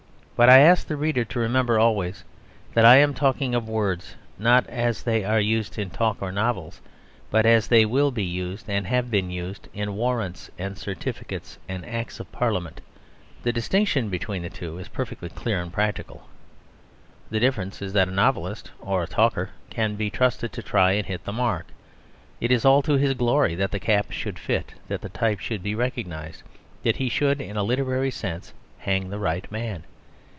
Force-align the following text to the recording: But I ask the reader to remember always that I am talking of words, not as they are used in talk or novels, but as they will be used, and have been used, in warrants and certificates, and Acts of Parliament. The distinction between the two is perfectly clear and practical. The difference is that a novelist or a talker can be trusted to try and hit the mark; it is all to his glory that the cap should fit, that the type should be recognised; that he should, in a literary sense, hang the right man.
But 0.33 0.49
I 0.49 0.61
ask 0.61 0.87
the 0.87 0.95
reader 0.97 1.23
to 1.23 1.39
remember 1.39 1.77
always 1.77 2.23
that 2.73 2.83
I 2.83 2.95
am 2.97 3.13
talking 3.13 3.53
of 3.53 3.69
words, 3.69 4.15
not 4.39 4.65
as 4.65 5.03
they 5.03 5.23
are 5.23 5.39
used 5.39 5.77
in 5.77 5.91
talk 5.91 6.19
or 6.19 6.31
novels, 6.31 6.81
but 7.29 7.45
as 7.45 7.67
they 7.67 7.85
will 7.85 8.09
be 8.09 8.23
used, 8.25 8.67
and 8.67 8.87
have 8.87 9.11
been 9.11 9.29
used, 9.29 9.67
in 9.71 9.93
warrants 9.95 10.49
and 10.57 10.79
certificates, 10.79 11.59
and 11.69 11.85
Acts 11.85 12.19
of 12.19 12.31
Parliament. 12.31 12.81
The 13.43 13.53
distinction 13.53 14.09
between 14.09 14.41
the 14.41 14.49
two 14.49 14.79
is 14.79 14.87
perfectly 14.87 15.29
clear 15.29 15.61
and 15.61 15.71
practical. 15.71 16.27
The 17.29 17.39
difference 17.39 17.79
is 17.79 17.93
that 17.93 18.07
a 18.07 18.11
novelist 18.11 18.71
or 18.79 19.03
a 19.03 19.07
talker 19.07 19.51
can 19.69 19.93
be 19.93 20.09
trusted 20.09 20.51
to 20.53 20.63
try 20.63 20.93
and 20.93 21.05
hit 21.05 21.23
the 21.23 21.31
mark; 21.33 21.67
it 22.39 22.51
is 22.51 22.65
all 22.65 22.81
to 22.81 22.93
his 22.93 23.13
glory 23.13 23.53
that 23.53 23.69
the 23.69 23.79
cap 23.79 24.09
should 24.09 24.39
fit, 24.39 24.73
that 24.87 25.01
the 25.01 25.09
type 25.09 25.37
should 25.39 25.61
be 25.61 25.75
recognised; 25.75 26.41
that 26.81 26.95
he 26.97 27.09
should, 27.09 27.41
in 27.41 27.57
a 27.57 27.63
literary 27.63 28.09
sense, 28.09 28.53
hang 28.79 29.11
the 29.11 29.19
right 29.19 29.51
man. 29.51 29.83